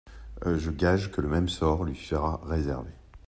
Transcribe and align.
Je 0.43 0.71
gage 0.71 1.11
que 1.11 1.21
le 1.21 1.27
même 1.27 1.47
sort 1.47 1.83
lui 1.83 1.95
sera 1.95 2.41
réservé. 2.45 2.89